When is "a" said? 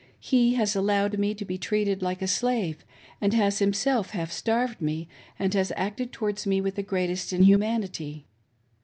2.23-2.27